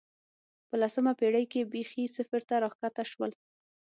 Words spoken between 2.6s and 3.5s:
راښکته شول